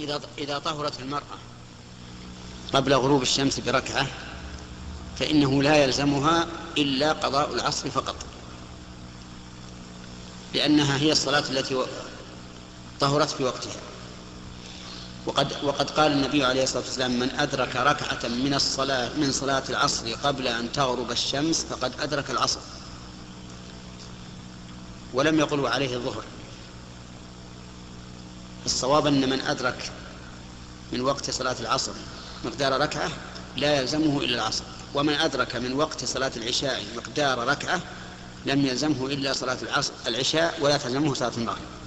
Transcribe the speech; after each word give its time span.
إذا 0.00 0.20
إذا 0.38 0.58
طهرت 0.58 1.00
المرأة 1.00 1.38
قبل 2.72 2.94
غروب 2.94 3.22
الشمس 3.22 3.60
بركعة 3.60 4.06
فإنه 5.18 5.62
لا 5.62 5.84
يلزمها 5.84 6.46
إلا 6.78 7.12
قضاء 7.12 7.54
العصر 7.54 7.90
فقط. 7.90 8.16
لأنها 10.54 10.98
هي 10.98 11.12
الصلاة 11.12 11.44
التي 11.50 11.84
طهرت 13.00 13.30
في 13.30 13.44
وقتها. 13.44 13.76
وقد 15.26 15.52
وقد 15.64 15.90
قال 15.90 16.12
النبي 16.12 16.44
عليه 16.44 16.62
الصلاة 16.62 16.82
والسلام 16.82 17.18
من 17.18 17.30
أدرك 17.30 17.76
ركعة 17.76 18.28
من 18.28 18.54
الصلاة 18.54 19.10
من 19.16 19.32
صلاة 19.32 19.62
العصر 19.68 20.14
قبل 20.14 20.48
أن 20.48 20.72
تغرب 20.72 21.10
الشمس 21.10 21.64
فقد 21.70 21.92
أدرك 22.00 22.30
العصر. 22.30 22.60
ولم 25.14 25.38
يقلوا 25.38 25.68
عليه 25.68 25.96
الظهر. 25.96 26.24
الصواب 28.66 29.06
أن 29.06 29.30
من 29.30 29.40
أدرك 29.40 29.90
من 30.92 31.00
وقت 31.00 31.30
صلاة 31.30 31.56
العصر 31.60 31.92
مقدار 32.44 32.80
ركعة 32.80 33.10
لا 33.56 33.80
يلزمه 33.80 34.20
إلا 34.20 34.34
العصر 34.34 34.64
ومن 34.94 35.14
أدرك 35.14 35.56
من 35.56 35.72
وقت 35.72 36.04
صلاة 36.04 36.32
العشاء 36.36 36.84
مقدار 36.96 37.48
ركعة 37.48 37.80
لم 38.46 38.66
يلزمه 38.66 39.06
إلا 39.06 39.32
صلاة 39.32 39.58
العصر 39.62 39.92
العشاء 40.06 40.58
ولا 40.60 40.76
تلزمه 40.76 41.14
صلاة 41.14 41.32
المغرب. 41.36 41.79